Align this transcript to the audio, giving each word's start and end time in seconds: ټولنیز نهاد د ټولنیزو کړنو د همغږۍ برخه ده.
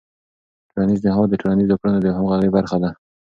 ټولنیز 0.69 0.99
نهاد 1.07 1.27
د 1.31 1.35
ټولنیزو 1.41 1.79
کړنو 1.79 1.99
د 2.01 2.07
همغږۍ 2.17 2.49
برخه 2.57 2.77
ده. 2.83 2.89